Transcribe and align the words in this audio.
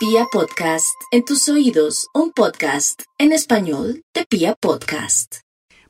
Pia 0.00 0.24
Podcast, 0.32 0.98
en 1.10 1.26
tus 1.26 1.46
oídos, 1.50 2.08
un 2.14 2.32
podcast 2.32 3.02
en 3.18 3.32
español 3.32 4.02
de 4.14 4.24
Pia 4.24 4.54
Podcast. 4.54 5.40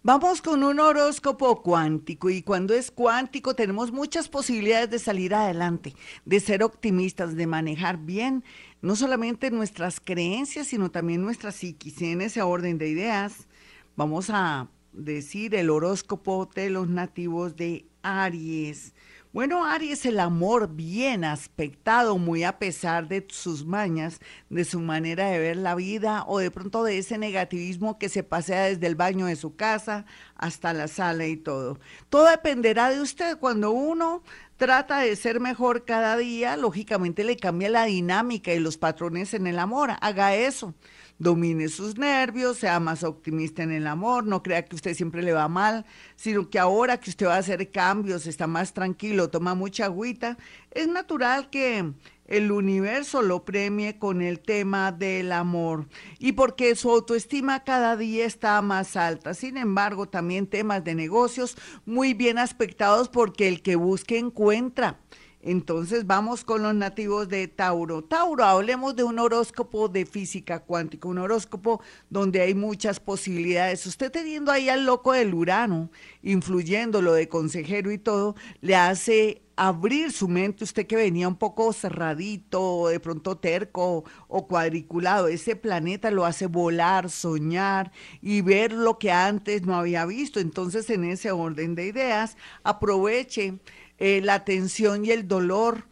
Vamos 0.03 0.43
con 0.43 0.65
un 0.65 0.81
horóscopo 0.81 1.63
cuántico 1.63 2.29
y 2.29 2.43
cuando 2.43 2.75
es 2.75 2.91
cuántico 2.91 3.55
tenemos 3.55 3.93
muchas 3.93 4.29
posibilidades 4.29 4.91
de 4.91 4.99
salir 4.99 5.33
adelante, 5.33 5.95
de 6.25 6.41
ser 6.41 6.65
optimistas, 6.65 7.37
de 7.37 7.47
manejar 7.47 7.99
bien 7.99 8.43
no 8.83 8.97
solamente 8.97 9.53
nuestras 9.53 10.01
creencias, 10.01 10.67
sino 10.67 10.91
también 10.91 11.23
nuestra 11.23 11.53
psiquis. 11.53 12.03
en 12.03 12.21
ese 12.21 12.43
orden 12.43 12.79
de 12.79 12.89
ideas 12.89 13.47
vamos 13.95 14.29
a 14.31 14.67
decir 14.93 15.55
el 15.55 15.71
horóscopo 15.71 16.51
de 16.53 16.69
los 16.69 16.89
nativos 16.89 17.55
de 17.55 17.87
Aries. 18.03 18.93
Bueno, 19.33 19.65
Aries, 19.65 20.07
el 20.07 20.19
amor 20.19 20.75
bien 20.75 21.23
aspectado, 21.23 22.19
muy 22.19 22.43
a 22.43 22.59
pesar 22.59 23.07
de 23.07 23.25
sus 23.31 23.65
mañas, 23.65 24.19
de 24.49 24.65
su 24.65 24.81
manera 24.81 25.29
de 25.31 25.39
ver 25.39 25.57
la 25.57 25.77
vida 25.77 26.25
o 26.27 26.41
de 26.41 26.51
pronto 26.51 26.83
de 26.83 26.99
ese 26.99 27.17
negativismo 27.17 27.97
que 27.97 28.09
se 28.09 28.25
pasea 28.25 28.65
desde 28.65 28.89
el 28.89 28.97
baño 28.97 29.27
de 29.27 29.37
su 29.37 29.55
casa 29.55 30.05
hasta 30.35 30.73
la 30.73 30.89
sala 30.89 31.29
y 31.29 31.37
todo. 31.37 31.79
Todo 32.09 32.29
dependerá 32.29 32.91
de 32.91 33.01
usted. 33.01 33.39
Cuando 33.39 33.71
uno 33.71 34.25
trata 34.61 34.99
de 34.99 35.17
ser 35.17 35.41
mejor 35.41 35.87
cada 35.87 36.19
día, 36.19 36.55
lógicamente 36.59 37.25
le 37.25 37.39
cambia 37.39 37.71
la 37.71 37.87
dinámica 37.87 38.53
y 38.53 38.61
los 38.61 38.77
patrones 38.77 39.33
en 39.33 39.47
el 39.47 39.59
amor. 39.59 39.93
Haga 40.03 40.35
eso 40.35 40.75
domine 41.19 41.69
sus 41.69 41.99
nervios, 41.99 42.59
sea 42.59 42.81
más 42.81 43.05
optimista 43.05 43.63
en 43.63 43.73
el 43.73 43.87
amor, 43.87 44.27
no 44.27 44.43
crea 44.43 44.65
que 44.65 44.75
usted 44.75 44.95
siempre 44.95 45.23
le 45.23 45.35
va 45.35 45.49
mal, 45.49 45.85
sino 46.17 46.49
que 46.49 46.59
ahora 46.59 46.99
que 46.99 47.11
usted 47.11 47.27
va 47.27 47.37
a 47.37 47.39
hacer 47.39 47.71
cambios, 47.71 48.27
está 48.27 48.47
más 48.47 48.73
tranquilo, 48.73 49.29
toma 49.29 49.55
mucha 49.55 49.85
agüita, 49.85 50.39
es 50.71 50.89
natural 50.89 51.51
que 51.51 51.93
el 52.31 52.53
universo 52.53 53.21
lo 53.23 53.45
premie 53.45 53.99
con 53.99 54.23
el 54.23 54.41
tema 54.41 54.93
del 54.93 55.33
amor 55.33 55.89
y 56.19 56.33
porque 56.33 56.75
su 56.77 56.91
autoestima 56.91 57.65
cada 57.65 57.97
día 57.97 58.25
está 58.25 58.63
más 58.63 58.97
alta. 58.97 59.35
Sin 59.35 59.57
embargo, 59.57 60.09
también 60.09 60.47
temas 60.47 60.83
de 60.85 60.95
negocios 60.95 61.57
muy 61.85 62.15
bien 62.15 62.39
aspectados 62.39 63.09
porque 63.09 63.49
el 63.49 63.63
que 63.63 63.77
busque 63.77 64.17
encuentra. 64.17 65.01
Entonces 65.43 66.07
vamos 66.07 66.45
con 66.45 66.63
los 66.63 66.75
nativos 66.75 67.29
de 67.29 67.49
Tauro. 67.49 68.03
Tauro, 68.03 68.45
hablemos 68.45 68.95
de 68.95 69.05
un 69.05 69.19
horóscopo 69.19 69.89
de 69.89 70.05
física 70.05 70.61
cuántica, 70.61 71.09
un 71.09 71.19
horóscopo 71.19 71.81
donde 72.11 72.43
hay 72.43 72.55
muchas 72.55 73.01
posibilidades. 73.01 73.87
Usted 73.87 74.11
teniendo 74.11 74.53
ahí 74.53 74.69
al 74.69 74.85
loco 74.85 75.13
del 75.13 75.33
Urano, 75.33 75.91
influyéndolo 76.23 77.15
de 77.15 77.29
consejero 77.29 77.91
y 77.91 77.97
todo, 77.97 78.35
le 78.61 78.77
hace 78.77 79.41
abrir 79.57 80.11
su 80.11 80.27
mente, 80.27 80.65
usted 80.65 80.87
que 80.87 80.97
venía 80.97 81.29
un 81.29 81.37
poco 81.37 81.73
cerradito, 81.75 82.89
de 82.89 82.99
pronto 82.99 83.37
terco 83.37 84.05
o 84.27 84.47
cuadriculado, 84.47 85.29
ese 85.29 85.55
planeta 85.55 86.11
lo 86.11 86.25
hace 86.25 86.47
volar, 86.47 87.11
soñar 87.11 87.93
y 88.23 88.41
ver 88.41 88.73
lo 88.73 88.99
que 88.99 89.11
antes 89.11 89.67
no 89.67 89.75
había 89.75 90.07
visto. 90.07 90.41
Entonces, 90.41 90.89
en 90.89 91.05
ese 91.05 91.31
orden 91.31 91.75
de 91.75 91.87
ideas, 91.87 92.39
aproveche 92.63 93.59
eh, 94.01 94.21
la 94.23 94.45
tensión 94.45 95.05
y 95.05 95.13
el 95.13 95.29
dolor 95.29 95.85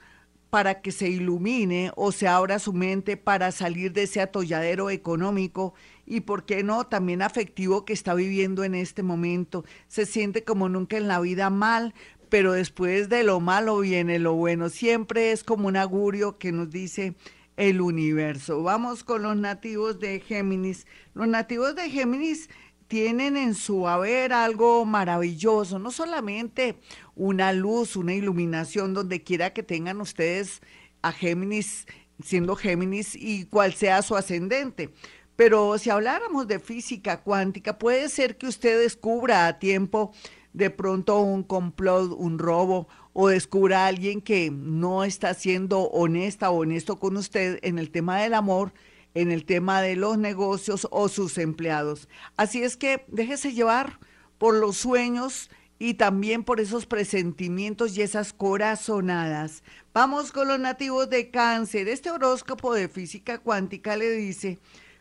para 0.50 0.80
que 0.80 0.92
se 0.92 1.08
ilumine 1.08 1.92
o 1.94 2.10
se 2.10 2.26
abra 2.26 2.58
su 2.58 2.72
mente 2.72 3.16
para 3.16 3.52
salir 3.52 3.92
de 3.92 4.04
ese 4.04 4.20
atolladero 4.20 4.90
económico 4.90 5.74
y, 6.06 6.20
¿por 6.20 6.44
qué 6.46 6.62
no?, 6.62 6.86
también 6.86 7.20
afectivo 7.20 7.84
que 7.84 7.92
está 7.92 8.14
viviendo 8.14 8.64
en 8.64 8.74
este 8.74 9.02
momento. 9.02 9.64
Se 9.88 10.06
siente 10.06 10.44
como 10.44 10.68
nunca 10.68 10.96
en 10.96 11.06
la 11.06 11.20
vida 11.20 11.50
mal, 11.50 11.94
pero 12.30 12.52
después 12.52 13.08
de 13.08 13.24
lo 13.24 13.40
malo 13.40 13.78
viene 13.80 14.18
lo 14.18 14.34
bueno. 14.34 14.70
Siempre 14.70 15.32
es 15.32 15.44
como 15.44 15.68
un 15.68 15.76
augurio 15.76 16.38
que 16.38 16.50
nos 16.50 16.70
dice 16.70 17.14
el 17.58 17.80
universo. 17.80 18.62
Vamos 18.62 19.04
con 19.04 19.22
los 19.22 19.36
nativos 19.36 19.98
de 19.98 20.20
Géminis. 20.20 20.86
Los 21.12 21.28
nativos 21.28 21.74
de 21.74 21.90
Géminis 21.90 22.48
tienen 22.88 23.36
en 23.36 23.54
su 23.54 23.86
haber 23.86 24.32
algo 24.32 24.84
maravilloso, 24.84 25.78
no 25.78 25.90
solamente 25.90 26.80
una 27.14 27.52
luz, 27.52 27.96
una 27.96 28.14
iluminación, 28.14 28.94
donde 28.94 29.22
quiera 29.22 29.52
que 29.52 29.62
tengan 29.62 30.00
ustedes 30.00 30.62
a 31.02 31.12
Géminis, 31.12 31.86
siendo 32.24 32.56
Géminis 32.56 33.14
y 33.14 33.44
cual 33.44 33.74
sea 33.74 34.02
su 34.02 34.16
ascendente. 34.16 34.92
Pero 35.36 35.78
si 35.78 35.90
habláramos 35.90 36.48
de 36.48 36.58
física 36.58 37.22
cuántica, 37.22 37.78
puede 37.78 38.08
ser 38.08 38.38
que 38.38 38.46
usted 38.46 38.80
descubra 38.80 39.46
a 39.46 39.58
tiempo 39.58 40.12
de 40.52 40.70
pronto 40.70 41.20
un 41.20 41.44
complot, 41.44 42.12
un 42.16 42.38
robo, 42.38 42.88
o 43.12 43.28
descubra 43.28 43.84
a 43.84 43.86
alguien 43.88 44.20
que 44.20 44.50
no 44.50 45.04
está 45.04 45.34
siendo 45.34 45.82
honesta 45.90 46.50
o 46.50 46.62
honesto 46.62 46.98
con 46.98 47.16
usted 47.16 47.58
en 47.62 47.78
el 47.78 47.90
tema 47.90 48.20
del 48.20 48.34
amor 48.34 48.72
en 49.20 49.32
el 49.32 49.44
tema 49.44 49.82
de 49.82 49.96
los 49.96 50.16
negocios 50.16 50.86
o 50.90 51.08
sus 51.08 51.38
empleados. 51.38 52.08
Así 52.36 52.62
es 52.62 52.76
que 52.76 53.04
déjese 53.08 53.52
llevar 53.52 53.98
por 54.38 54.54
los 54.54 54.76
sueños 54.76 55.50
y 55.80 55.94
también 55.94 56.44
por 56.44 56.60
esos 56.60 56.86
presentimientos 56.86 57.96
y 57.96 58.02
esas 58.02 58.32
corazonadas. 58.32 59.64
Vamos 59.92 60.30
con 60.30 60.46
los 60.46 60.60
nativos 60.60 61.10
de 61.10 61.30
cáncer. 61.30 61.88
Este 61.88 62.10
horóscopo 62.10 62.74
de 62.74 62.88
física 62.88 63.38
cuántica 63.38 63.96
le 63.96 64.10
dice 64.10 64.58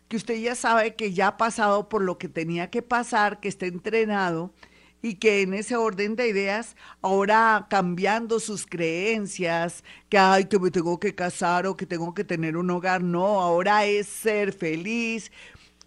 que 0.07 0.17
usted 0.17 0.39
ya 0.39 0.55
sabe 0.55 0.95
que 0.95 1.13
ya 1.13 1.27
ha 1.27 1.37
pasado 1.37 1.87
por 1.87 2.01
lo 2.01 2.17
que 2.17 2.27
tenía 2.27 2.69
que 2.71 2.81
pasar, 2.81 3.39
que 3.39 3.49
está 3.49 3.67
entrenado 3.67 4.51
y 5.01 5.15
que 5.15 5.41
en 5.41 5.53
ese 5.53 5.75
orden 5.75 6.15
de 6.15 6.27
ideas, 6.27 6.75
ahora 7.01 7.67
cambiando 7.69 8.39
sus 8.39 8.65
creencias, 8.65 9.83
que 10.09 10.17
ay, 10.17 10.45
que 10.45 10.59
me 10.59 10.71
tengo 10.71 10.99
que 10.99 11.13
casar 11.15 11.67
o 11.67 11.77
que 11.77 11.85
tengo 11.85 12.13
que 12.13 12.23
tener 12.23 12.57
un 12.57 12.69
hogar, 12.71 13.03
no, 13.03 13.41
ahora 13.41 13.85
es 13.85 14.07
ser 14.07 14.53
feliz, 14.53 15.31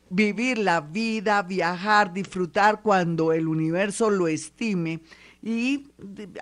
vivir 0.08 0.58
la 0.58 0.80
vida, 0.80 1.42
viajar, 1.42 2.12
disfrutar 2.12 2.82
cuando 2.82 3.32
el 3.32 3.48
universo 3.48 4.10
lo 4.10 4.28
estime 4.28 5.00
y 5.42 5.88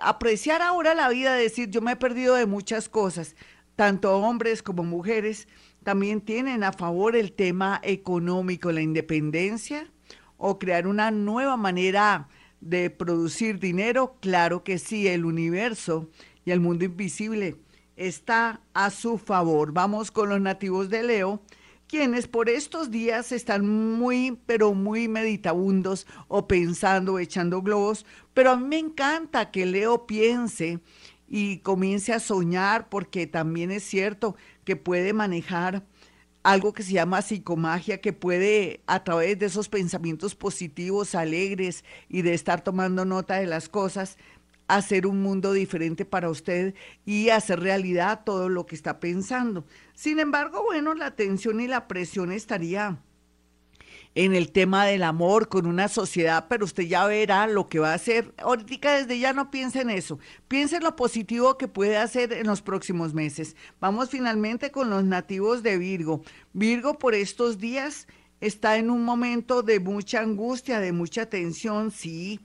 apreciar 0.01 0.61
ahora 0.61 0.93
la 0.93 1.09
vida, 1.09 1.33
decir, 1.33 1.69
yo 1.69 1.81
me 1.81 1.93
he 1.93 1.95
perdido 1.95 2.35
de 2.35 2.45
muchas 2.45 2.89
cosas, 2.89 3.35
tanto 3.75 4.17
hombres 4.17 4.61
como 4.61 4.83
mujeres 4.83 5.47
también 5.83 6.21
tienen 6.21 6.63
a 6.63 6.73
favor 6.73 7.15
el 7.15 7.31
tema 7.31 7.79
económico, 7.83 8.71
la 8.71 8.81
independencia 8.81 9.89
o 10.37 10.59
crear 10.59 10.87
una 10.87 11.11
nueva 11.11 11.57
manera 11.57 12.27
de 12.61 12.89
producir 12.89 13.59
dinero? 13.59 14.15
Claro 14.19 14.63
que 14.63 14.77
sí, 14.77 15.07
el 15.07 15.25
universo 15.25 16.09
y 16.45 16.51
el 16.51 16.59
mundo 16.59 16.85
invisible 16.85 17.55
está 17.95 18.61
a 18.73 18.89
su 18.89 19.17
favor. 19.17 19.73
Vamos 19.73 20.11
con 20.11 20.29
los 20.29 20.39
nativos 20.39 20.89
de 20.89 21.03
Leo, 21.03 21.41
quienes 21.87 22.27
por 22.27 22.49
estos 22.49 22.91
días 22.91 23.31
están 23.31 23.67
muy, 23.67 24.39
pero 24.45 24.73
muy 24.73 25.07
meditabundos 25.07 26.07
o 26.27 26.47
pensando, 26.47 27.19
echando 27.19 27.61
globos, 27.61 28.05
pero 28.33 28.51
a 28.51 28.57
mí 28.57 28.67
me 28.67 28.77
encanta 28.77 29.51
que 29.51 29.65
Leo 29.65 30.05
piense 30.05 30.79
y 31.27 31.57
comience 31.57 32.13
a 32.13 32.19
soñar 32.19 32.89
porque 32.89 33.27
también 33.27 33.71
es 33.71 33.83
cierto 33.83 34.35
que 34.63 34.75
puede 34.75 35.13
manejar 35.13 35.83
algo 36.43 36.73
que 36.73 36.83
se 36.83 36.93
llama 36.93 37.21
psicomagia, 37.21 38.01
que 38.01 38.13
puede 38.13 38.81
a 38.87 39.03
través 39.03 39.37
de 39.39 39.47
esos 39.47 39.69
pensamientos 39.69 40.35
positivos, 40.35 41.15
alegres 41.15 41.83
y 42.07 42.21
de 42.21 42.33
estar 42.33 42.63
tomando 42.63 43.05
nota 43.05 43.35
de 43.35 43.47
las 43.47 43.69
cosas, 43.69 44.17
hacer 44.67 45.07
un 45.07 45.21
mundo 45.21 45.51
diferente 45.51 46.05
para 46.05 46.29
usted 46.29 46.75
y 47.05 47.29
hacer 47.29 47.59
realidad 47.59 48.21
todo 48.23 48.49
lo 48.49 48.65
que 48.65 48.75
está 48.75 48.99
pensando. 48.99 49.65
Sin 49.93 50.19
embargo, 50.19 50.63
bueno, 50.63 50.93
la 50.93 51.15
tensión 51.15 51.59
y 51.59 51.67
la 51.67 51.87
presión 51.87 52.31
estaría 52.31 52.99
en 54.15 54.33
el 54.33 54.51
tema 54.51 54.85
del 54.85 55.03
amor 55.03 55.49
con 55.49 55.65
una 55.65 55.87
sociedad, 55.87 56.47
pero 56.49 56.65
usted 56.65 56.83
ya 56.83 57.05
verá 57.05 57.47
lo 57.47 57.69
que 57.69 57.79
va 57.79 57.91
a 57.91 57.95
hacer. 57.95 58.33
Ahorita 58.37 58.97
desde 58.97 59.19
ya 59.19 59.33
no 59.33 59.51
piense 59.51 59.81
en 59.81 59.89
eso, 59.89 60.19
piense 60.47 60.77
en 60.77 60.83
lo 60.83 60.95
positivo 60.95 61.57
que 61.57 61.67
puede 61.67 61.97
hacer 61.97 62.33
en 62.33 62.47
los 62.47 62.61
próximos 62.61 63.13
meses. 63.13 63.55
Vamos 63.79 64.09
finalmente 64.09 64.71
con 64.71 64.89
los 64.89 65.03
nativos 65.03 65.63
de 65.63 65.77
Virgo. 65.77 66.23
Virgo 66.53 66.97
por 66.97 67.13
estos 67.13 67.59
días 67.59 68.07
está 68.41 68.77
en 68.77 68.89
un 68.89 69.03
momento 69.03 69.61
de 69.61 69.79
mucha 69.79 70.21
angustia, 70.21 70.79
de 70.79 70.91
mucha 70.91 71.27
tensión, 71.27 71.91
sí. 71.91 72.39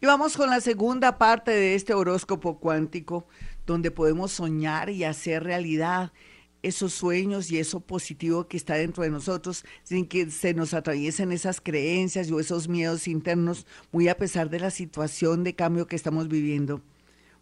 Y 0.00 0.06
vamos 0.06 0.36
con 0.38 0.48
la 0.48 0.62
segunda 0.62 1.18
parte 1.18 1.50
de 1.50 1.74
este 1.74 1.92
horóscopo 1.92 2.58
cuántico, 2.58 3.26
donde 3.66 3.90
podemos 3.90 4.32
soñar 4.32 4.88
y 4.88 5.04
hacer 5.04 5.44
realidad 5.44 6.14
esos 6.62 6.94
sueños 6.94 7.50
y 7.50 7.58
eso 7.58 7.80
positivo 7.80 8.48
que 8.48 8.56
está 8.56 8.72
dentro 8.74 9.02
de 9.02 9.10
nosotros 9.10 9.64
sin 9.82 10.06
que 10.06 10.30
se 10.30 10.54
nos 10.54 10.72
atraviesen 10.72 11.32
esas 11.32 11.60
creencias 11.60 12.30
o 12.30 12.40
esos 12.40 12.68
miedos 12.68 13.06
internos, 13.06 13.66
muy 13.92 14.08
a 14.08 14.16
pesar 14.16 14.48
de 14.48 14.60
la 14.60 14.70
situación 14.70 15.44
de 15.44 15.54
cambio 15.54 15.86
que 15.86 15.96
estamos 15.96 16.28
viviendo. 16.28 16.80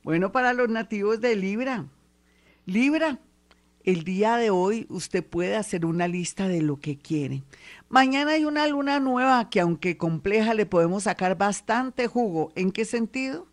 Bueno, 0.09 0.33
para 0.33 0.55
los 0.55 0.71
nativos 0.71 1.21
de 1.21 1.37
Libra, 1.37 1.85
Libra, 2.65 3.19
el 3.85 4.05
día 4.05 4.39
de 4.39 4.49
hoy 4.49 4.87
usted 4.89 5.23
puede 5.23 5.55
hacer 5.55 5.85
una 5.85 6.09
lista 6.09 6.49
de 6.49 6.63
lo 6.63 6.81
que 6.81 6.97
quiere. 6.97 7.43
Mañana 7.91 8.31
hay 8.31 8.47
una 8.47 8.67
luna 8.69 9.01
nueva 9.01 9.51
que 9.51 9.61
aunque 9.61 9.99
compleja 9.99 10.55
le 10.55 10.65
podemos 10.65 11.03
sacar 11.03 11.37
bastante 11.37 12.07
jugo. 12.07 12.53
¿En 12.55 12.73
qué 12.73 12.87
sentido? 12.87 13.49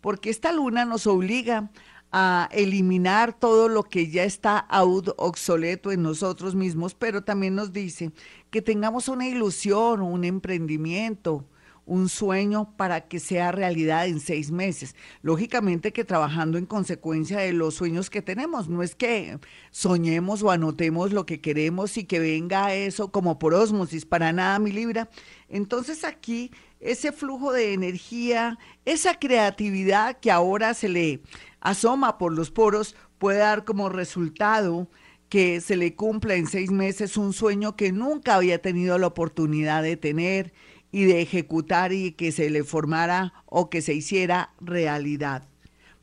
Porque 0.00 0.30
esta 0.30 0.52
luna 0.52 0.84
nos 0.84 1.08
obliga 1.08 1.72
a 2.12 2.48
eliminar 2.52 3.36
todo 3.36 3.68
lo 3.68 3.82
que 3.82 4.08
ya 4.08 4.22
está 4.22 4.68
obsoleto 5.16 5.90
en 5.90 6.04
nosotros 6.04 6.54
mismos, 6.54 6.94
pero 6.94 7.24
también 7.24 7.56
nos 7.56 7.72
dice 7.72 8.12
que 8.52 8.62
tengamos 8.62 9.08
una 9.08 9.26
ilusión, 9.26 10.02
un 10.02 10.22
emprendimiento, 10.22 11.44
un 11.86 12.08
sueño 12.08 12.76
para 12.76 13.08
que 13.08 13.20
sea 13.20 13.52
realidad 13.52 14.06
en 14.06 14.20
seis 14.20 14.50
meses. 14.50 14.94
Lógicamente 15.22 15.92
que 15.92 16.04
trabajando 16.04 16.58
en 16.58 16.66
consecuencia 16.66 17.38
de 17.38 17.52
los 17.52 17.74
sueños 17.74 18.10
que 18.10 18.22
tenemos, 18.22 18.68
no 18.68 18.82
es 18.82 18.94
que 18.94 19.38
soñemos 19.70 20.42
o 20.42 20.50
anotemos 20.50 21.12
lo 21.12 21.24
que 21.24 21.40
queremos 21.40 21.96
y 21.96 22.04
que 22.04 22.18
venga 22.18 22.74
eso 22.74 23.10
como 23.10 23.38
por 23.38 23.54
osmosis, 23.54 24.04
para 24.04 24.32
nada 24.32 24.58
mi 24.58 24.72
libra. 24.72 25.08
Entonces 25.48 26.04
aquí 26.04 26.50
ese 26.80 27.12
flujo 27.12 27.52
de 27.52 27.72
energía, 27.72 28.58
esa 28.84 29.18
creatividad 29.18 30.18
que 30.18 30.30
ahora 30.30 30.74
se 30.74 30.88
le 30.88 31.22
asoma 31.60 32.18
por 32.18 32.32
los 32.32 32.50
poros, 32.50 32.96
puede 33.18 33.38
dar 33.38 33.64
como 33.64 33.88
resultado 33.88 34.88
que 35.28 35.60
se 35.60 35.76
le 35.76 35.94
cumpla 35.94 36.34
en 36.34 36.46
seis 36.46 36.70
meses 36.70 37.16
un 37.16 37.32
sueño 37.32 37.76
que 37.76 37.92
nunca 37.92 38.36
había 38.36 38.60
tenido 38.62 38.98
la 38.98 39.08
oportunidad 39.08 39.82
de 39.82 39.96
tener 39.96 40.52
y 40.96 41.04
de 41.04 41.20
ejecutar 41.20 41.92
y 41.92 42.12
que 42.12 42.32
se 42.32 42.48
le 42.48 42.64
formara 42.64 43.34
o 43.44 43.68
que 43.68 43.82
se 43.82 43.92
hiciera 43.92 44.54
realidad. 44.62 45.46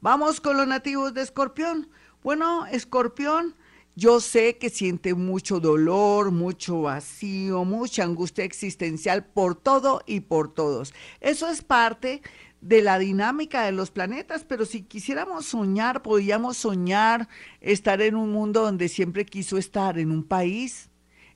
Vamos 0.01 0.39
con 0.39 0.55
los 0.55 0.67
nativos 0.67 1.15
de 1.15 1.23
Escorpión. 1.23 1.89
Bueno, 2.21 2.67
Escorpión, 2.67 3.55
yo 3.95 4.19
sé 4.19 4.59
que 4.59 4.69
siente 4.69 5.15
mucho 5.15 5.59
dolor, 5.59 6.29
mucho 6.29 6.83
vacío, 6.83 7.65
mucha 7.65 8.03
angustia 8.03 8.43
existencial 8.43 9.25
por 9.25 9.55
todo 9.55 10.03
y 10.05 10.19
por 10.19 10.53
todos. 10.53 10.93
Eso 11.21 11.49
es 11.49 11.63
parte 11.63 12.21
de 12.61 12.83
la 12.83 12.99
dinámica 12.99 13.63
de 13.63 13.71
los 13.71 13.89
planetas, 13.89 14.43
pero 14.43 14.63
si 14.63 14.83
quisiéramos 14.83 15.47
soñar, 15.47 16.03
podríamos 16.03 16.57
soñar 16.57 17.27
estar 17.61 17.99
en 18.03 18.13
un 18.13 18.31
mundo 18.31 18.61
donde 18.61 18.89
siempre 18.89 19.25
quiso 19.25 19.57
estar, 19.57 19.97
en 19.97 20.11
un 20.11 20.23
país, 20.23 20.91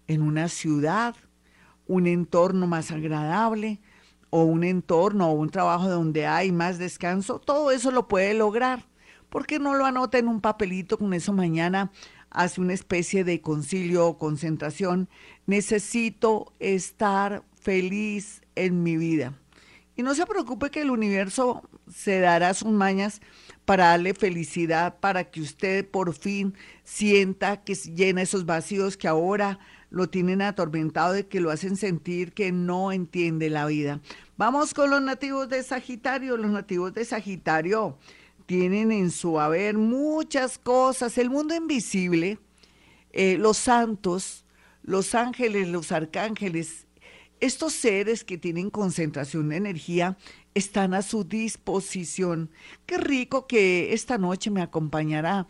en 0.08 0.22
una 0.22 0.48
ciudad, 0.48 1.16
un 1.88 2.08
entorno 2.08 2.68
más 2.68 2.92
agradable 2.92 3.80
o 4.30 4.44
un 4.44 4.64
entorno 4.64 5.30
o 5.30 5.34
un 5.34 5.50
trabajo 5.50 5.90
donde 5.90 6.26
hay 6.26 6.52
más 6.52 6.78
descanso, 6.78 7.40
todo 7.40 7.72
eso 7.72 7.92
lo 7.92 8.08
puede 8.08 8.34
lograr. 8.34 8.86
¿Por 9.30 9.46
qué 9.46 9.60
no 9.60 9.76
lo 9.76 9.86
anota 9.86 10.18
en 10.18 10.28
un 10.28 10.42
papelito 10.42 10.98
con 10.98 11.14
eso 11.14 11.34
mañana? 11.34 11.92
Hace 12.30 12.62
una 12.62 12.74
especie 12.74 13.24
de 13.24 13.42
concilio 13.42 14.06
o 14.06 14.18
concentración. 14.18 15.10
Necesito 15.46 16.54
estar 16.60 17.44
feliz 17.60 18.42
en 18.56 18.84
mi 18.84 18.98
vida. 18.98 19.34
Y 19.96 20.04
no 20.04 20.14
se 20.14 20.26
preocupe 20.26 20.70
que 20.70 20.82
el 20.82 20.92
universo 20.92 21.68
se 21.90 22.20
dará 22.20 22.54
sus 22.54 22.72
mañas 22.72 23.22
para 23.68 23.88
darle 23.88 24.14
felicidad, 24.14 24.98
para 25.02 25.26
que 25.26 25.42
usted 25.42 25.86
por 25.86 26.14
fin 26.14 26.54
sienta 26.86 27.66
que 27.66 27.76
llena 27.76 28.22
esos 28.22 28.46
vacíos 28.46 28.96
que 28.96 29.10
ahora 29.10 29.60
lo 29.90 30.08
tienen 30.08 30.42
atormentado 30.42 31.12
de 31.12 31.28
que 31.28 31.42
lo 31.42 31.52
hacen 31.52 31.76
sentir 31.76 32.32
que 32.32 32.54
no 32.54 32.94
entiende 32.94 33.50
la 33.50 33.66
vida. 33.66 34.00
Vamos 34.38 34.74
con 34.74 34.90
los 34.90 35.02
nativos 35.02 35.50
de 35.50 35.62
Sagitario. 35.64 36.38
Los 36.38 36.50
nativos 36.50 36.94
de 36.94 37.04
Sagitario 37.04 37.98
tienen 38.46 38.94
en 38.94 39.12
su 39.12 39.38
haber 39.38 39.78
muchas 39.78 40.58
cosas. 40.58 41.18
El 41.18 41.30
mundo 41.30 41.54
invisible, 41.54 42.40
eh, 43.12 43.36
los 43.38 43.58
santos, 43.58 44.46
los 44.82 45.14
ángeles, 45.14 45.68
los 45.68 45.92
arcángeles, 45.92 46.87
estos 47.40 47.74
seres 47.74 48.24
que 48.24 48.38
tienen 48.38 48.70
concentración 48.70 49.50
de 49.50 49.58
energía 49.58 50.18
están 50.54 50.94
a 50.94 51.02
su 51.02 51.24
disposición. 51.24 52.50
Qué 52.86 52.98
rico 52.98 53.48
que 53.48 53.94
esta 53.94 54.18
noche 54.18 54.50
me 54.50 54.62
acompañará 54.62 55.48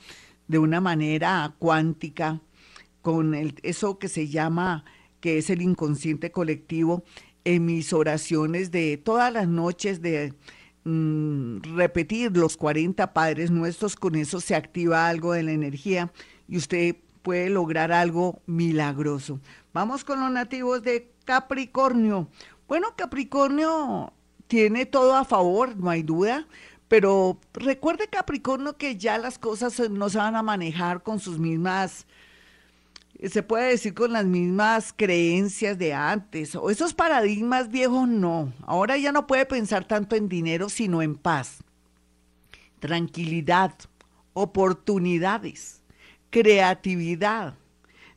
de 0.48 0.60
una 0.60 0.82
manera 0.82 1.56
cuántica 1.60 2.42
con 3.02 3.34
eso 3.64 4.00
que 4.00 4.10
se 4.10 4.28
llama, 4.28 4.84
que 5.22 5.38
es 5.38 5.50
el 5.50 5.62
inconsciente 5.62 6.32
colectivo, 6.32 7.04
en 7.46 7.64
mis 7.64 7.94
oraciones 7.94 8.72
de 8.72 8.98
todas 8.98 9.32
las 9.32 9.48
noches 9.48 10.02
de 10.02 10.34
mm, 10.84 11.60
repetir 11.78 12.36
los 12.36 12.58
40 12.58 13.14
padres 13.14 13.50
nuestros, 13.50 13.96
con 13.96 14.16
eso 14.16 14.42
se 14.42 14.56
activa 14.56 15.08
algo 15.08 15.32
de 15.32 15.44
la 15.44 15.54
energía 15.54 16.12
y 16.50 16.58
usted 16.58 16.98
puede 17.28 17.50
lograr 17.50 17.92
algo 17.92 18.42
milagroso. 18.46 19.42
Vamos 19.74 20.06
con 20.06 20.22
los 20.22 20.32
nativos 20.32 20.82
de 20.82 21.12
Capricornio. 21.26 22.30
Bueno, 22.70 22.96
Capricornio 22.96 24.14
tiene 24.48 24.86
todo 24.86 25.14
a 25.14 25.26
favor, 25.26 25.76
no 25.76 25.90
hay 25.90 26.04
duda, 26.04 26.48
pero 26.88 27.38
recuerde 27.52 28.08
Capricornio 28.08 28.78
que 28.78 28.96
ya 28.96 29.18
las 29.18 29.38
cosas 29.40 29.78
no 29.90 30.08
se 30.08 30.20
van 30.20 30.38
a 30.38 30.42
manejar 30.42 31.04
con 31.04 31.20
sus 31.20 31.38
mismas 31.38 32.08
se 33.22 33.44
puede 33.44 33.72
decir 33.72 33.94
con 33.94 34.14
las 34.14 34.26
mismas 34.26 34.94
creencias 34.96 35.78
de 35.78 35.94
antes, 35.94 36.56
o 36.56 36.70
esos 36.70 36.94
paradigmas 36.94 37.70
viejos 37.70 38.08
no. 38.08 38.54
Ahora 38.66 38.96
ya 38.96 39.12
no 39.12 39.28
puede 39.28 39.46
pensar 39.46 39.86
tanto 39.86 40.16
en 40.16 40.30
dinero, 40.30 40.70
sino 40.70 41.02
en 41.02 41.16
paz, 41.16 41.58
tranquilidad, 42.80 43.74
oportunidades, 44.32 45.82
creatividad, 46.42 47.56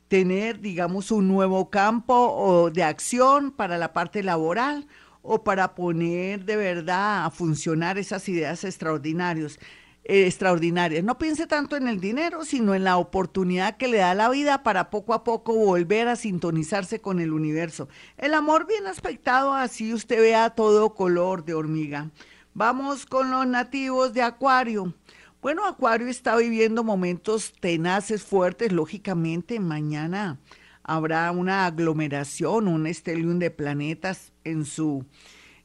tener, 0.07 0.59
digamos, 0.59 1.09
un 1.09 1.27
nuevo 1.27 1.71
campo 1.71 2.69
de 2.71 2.83
acción 2.83 3.51
para 3.51 3.79
la 3.79 3.93
parte 3.93 4.21
laboral 4.21 4.87
o 5.23 5.43
para 5.43 5.73
poner 5.73 6.45
de 6.45 6.55
verdad 6.55 7.25
a 7.25 7.31
funcionar 7.31 7.97
esas 7.97 8.29
ideas 8.29 8.63
extraordinarias. 8.63 9.57
Eh, 10.03 10.27
extraordinarias. 10.27 11.03
No 11.03 11.17
piense 11.17 11.47
tanto 11.47 11.75
en 11.75 11.87
el 11.87 11.99
dinero, 11.99 12.45
sino 12.45 12.75
en 12.75 12.83
la 12.83 12.97
oportunidad 12.97 13.77
que 13.77 13.87
le 13.87 13.97
da 13.97 14.13
la 14.13 14.29
vida 14.29 14.61
para 14.61 14.91
poco 14.91 15.15
a 15.15 15.23
poco 15.23 15.53
volver 15.55 16.07
a 16.07 16.15
sintonizarse 16.15 16.99
con 16.99 17.19
el 17.19 17.33
universo. 17.33 17.87
El 18.17 18.35
amor 18.35 18.67
bien 18.67 18.85
aspectado, 18.85 19.53
así 19.53 19.93
usted 19.93 20.19
vea 20.19 20.51
todo 20.51 20.93
color 20.93 21.43
de 21.43 21.55
hormiga. 21.55 22.09
Vamos 22.53 23.05
con 23.05 23.31
los 23.31 23.47
nativos 23.47 24.13
de 24.13 24.21
Acuario. 24.21 24.93
Bueno, 25.41 25.65
Acuario 25.65 26.07
está 26.07 26.35
viviendo 26.35 26.83
momentos 26.83 27.53
tenaces, 27.59 28.21
fuertes, 28.21 28.71
lógicamente. 28.71 29.59
Mañana 29.59 30.39
habrá 30.83 31.31
una 31.31 31.65
aglomeración, 31.65 32.67
un 32.67 32.85
estelium 32.85 33.39
de 33.39 33.49
planetas 33.49 34.33
en 34.43 34.65
su 34.65 35.03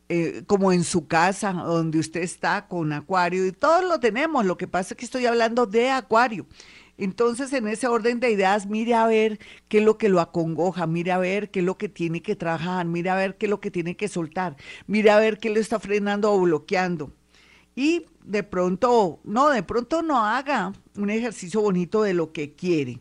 eh, 0.08 0.44
como 0.46 0.72
en 0.72 0.82
su 0.82 1.06
casa, 1.08 1.52
donde 1.52 1.98
usted 1.98 2.22
está 2.22 2.68
con 2.68 2.92
Acuario, 2.94 3.44
y 3.44 3.52
todos 3.52 3.84
lo 3.84 4.00
tenemos, 4.00 4.46
lo 4.46 4.56
que 4.56 4.68
pasa 4.68 4.94
es 4.94 4.98
que 4.98 5.04
estoy 5.04 5.26
hablando 5.26 5.66
de 5.66 5.90
Acuario. 5.90 6.46
Entonces, 6.96 7.52
en 7.52 7.68
ese 7.68 7.86
orden 7.88 8.20
de 8.20 8.30
ideas, 8.30 8.66
mire 8.66 8.94
a 8.94 9.06
ver 9.06 9.38
qué 9.68 9.78
es 9.78 9.84
lo 9.84 9.98
que 9.98 10.08
lo 10.08 10.20
acongoja, 10.20 10.86
mire 10.86 11.12
a 11.12 11.18
ver 11.18 11.50
qué 11.50 11.58
es 11.58 11.66
lo 11.66 11.76
que 11.76 11.88
tiene 11.90 12.22
que 12.22 12.36
trabajar, 12.36 12.86
mire 12.86 13.10
a 13.10 13.16
ver 13.16 13.36
qué 13.36 13.46
es 13.46 13.50
lo 13.50 13.60
que 13.60 13.70
tiene 13.70 13.96
que 13.96 14.08
soltar, 14.08 14.56
mire 14.86 15.10
a 15.10 15.18
ver 15.18 15.38
qué 15.38 15.50
lo 15.50 15.60
está 15.60 15.78
frenando 15.80 16.32
o 16.32 16.40
bloqueando. 16.40 17.12
Y 17.76 18.06
de 18.24 18.42
pronto, 18.42 19.20
no, 19.22 19.50
de 19.50 19.62
pronto 19.62 20.02
no 20.02 20.24
haga 20.24 20.72
un 20.96 21.10
ejercicio 21.10 21.60
bonito 21.60 22.02
de 22.02 22.14
lo 22.14 22.32
que 22.32 22.54
quiere 22.54 23.00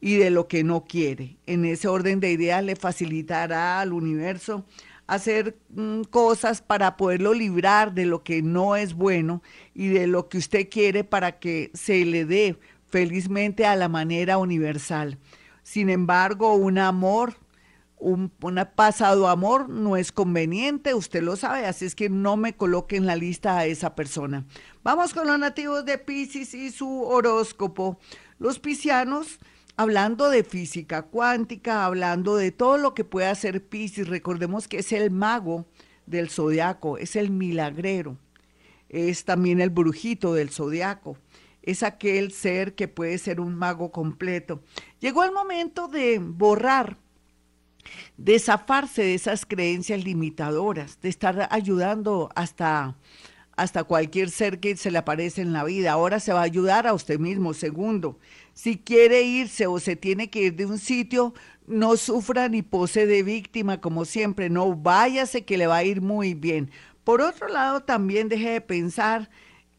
y 0.00 0.16
de 0.16 0.30
lo 0.30 0.48
que 0.48 0.64
no 0.64 0.84
quiere. 0.84 1.38
En 1.46 1.64
ese 1.64 1.88
orden 1.88 2.18
de 2.20 2.32
ideas 2.32 2.62
le 2.64 2.74
facilitará 2.74 3.80
al 3.80 3.92
universo 3.92 4.66
hacer 5.06 5.56
mm, 5.70 6.02
cosas 6.02 6.60
para 6.60 6.96
poderlo 6.96 7.34
librar 7.34 7.94
de 7.94 8.04
lo 8.04 8.22
que 8.22 8.42
no 8.42 8.76
es 8.76 8.94
bueno 8.94 9.42
y 9.74 9.88
de 9.88 10.06
lo 10.06 10.28
que 10.28 10.38
usted 10.38 10.68
quiere 10.68 11.04
para 11.04 11.38
que 11.38 11.70
se 11.74 12.04
le 12.04 12.24
dé 12.24 12.58
felizmente 12.88 13.64
a 13.64 13.76
la 13.76 13.88
manera 13.88 14.38
universal. 14.38 15.18
Sin 15.62 15.88
embargo, 15.88 16.54
un 16.54 16.78
amor 16.78 17.34
un, 18.00 18.30
pasado 18.74 19.28
amor 19.28 19.68
no 19.68 19.96
es 19.96 20.10
conveniente, 20.10 20.94
usted 20.94 21.22
lo 21.22 21.36
sabe, 21.36 21.66
así 21.66 21.84
es 21.84 21.94
que 21.94 22.08
no 22.08 22.36
me 22.36 22.54
coloque 22.54 22.96
en 22.96 23.06
la 23.06 23.16
lista 23.16 23.58
a 23.58 23.66
esa 23.66 23.94
persona. 23.94 24.46
Vamos 24.82 25.14
con 25.14 25.26
los 25.26 25.38
nativos 25.38 25.84
de 25.84 25.98
Pisces 25.98 26.54
y 26.54 26.70
su 26.70 27.02
horóscopo. 27.02 27.98
Los 28.38 28.58
piscianos, 28.58 29.38
hablando 29.76 30.30
de 30.30 30.44
física 30.44 31.02
cuántica, 31.02 31.84
hablando 31.84 32.36
de 32.36 32.50
todo 32.50 32.78
lo 32.78 32.94
que 32.94 33.04
puede 33.04 33.26
hacer 33.26 33.68
Pisces, 33.68 34.08
recordemos 34.08 34.66
que 34.66 34.78
es 34.78 34.92
el 34.92 35.10
mago 35.10 35.66
del 36.06 36.30
zodiaco, 36.30 36.98
es 36.98 37.16
el 37.16 37.30
milagrero, 37.30 38.16
es 38.88 39.24
también 39.24 39.60
el 39.60 39.70
brujito 39.70 40.34
del 40.34 40.50
zodiaco 40.50 41.16
es 41.62 41.82
aquel 41.82 42.32
ser 42.32 42.74
que 42.74 42.88
puede 42.88 43.18
ser 43.18 43.38
un 43.38 43.54
mago 43.54 43.92
completo. 43.92 44.62
Llegó 44.98 45.24
el 45.24 45.32
momento 45.32 45.88
de 45.88 46.18
borrar 46.18 46.96
de 48.16 48.38
zafarse 48.38 49.02
de 49.02 49.14
esas 49.14 49.46
creencias 49.46 50.04
limitadoras, 50.04 51.00
de 51.00 51.08
estar 51.08 51.48
ayudando 51.50 52.30
hasta, 52.34 52.96
hasta 53.56 53.84
cualquier 53.84 54.30
ser 54.30 54.60
que 54.60 54.76
se 54.76 54.90
le 54.90 54.98
aparece 54.98 55.42
en 55.42 55.52
la 55.52 55.64
vida. 55.64 55.92
Ahora 55.92 56.20
se 56.20 56.32
va 56.32 56.40
a 56.40 56.44
ayudar 56.44 56.86
a 56.86 56.94
usted 56.94 57.18
mismo. 57.18 57.54
Segundo, 57.54 58.18
si 58.54 58.78
quiere 58.78 59.22
irse 59.22 59.66
o 59.66 59.78
se 59.78 59.96
tiene 59.96 60.30
que 60.30 60.42
ir 60.42 60.56
de 60.56 60.66
un 60.66 60.78
sitio, 60.78 61.34
no 61.66 61.96
sufra 61.96 62.48
ni 62.48 62.62
pose 62.62 63.06
de 63.06 63.22
víctima 63.22 63.80
como 63.80 64.04
siempre, 64.04 64.50
no 64.50 64.74
váyase 64.74 65.44
que 65.44 65.56
le 65.56 65.66
va 65.66 65.76
a 65.76 65.84
ir 65.84 66.00
muy 66.00 66.34
bien. 66.34 66.70
Por 67.04 67.22
otro 67.22 67.48
lado, 67.48 67.82
también 67.82 68.28
deje 68.28 68.50
de 68.50 68.60
pensar 68.60 69.30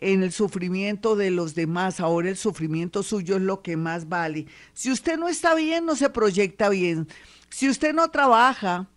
en 0.01 0.23
el 0.23 0.31
sufrimiento 0.31 1.15
de 1.15 1.31
los 1.31 1.55
demás. 1.55 1.99
Ahora 1.99 2.29
el 2.29 2.37
sufrimiento 2.37 3.03
suyo 3.03 3.37
es 3.37 3.41
lo 3.41 3.61
que 3.61 3.77
más 3.77 4.09
vale. 4.09 4.47
Si 4.73 4.91
usted 4.91 5.17
no 5.17 5.29
está 5.29 5.55
bien, 5.55 5.85
no 5.85 5.95
se 5.95 6.09
proyecta 6.09 6.69
bien. 6.69 7.07
Si 7.51 7.69
usted 7.69 7.93
no 7.93 8.09
trabaja 8.09 8.87